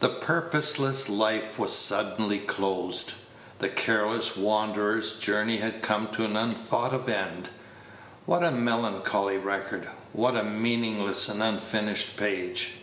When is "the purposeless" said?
0.00-1.08